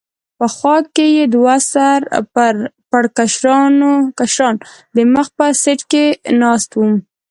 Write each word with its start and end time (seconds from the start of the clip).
په 0.37 0.45
خوا 0.55 0.77
کې 0.93 1.05
یې 1.17 1.25
دوه 1.35 1.55
سر 1.71 1.97
پړکمشران 2.89 4.55
د 4.95 4.97
مخ 5.13 5.27
په 5.37 5.45
سېټ 5.61 5.79
کې 5.91 6.03
ناست 6.41 6.71
و. 6.77 6.81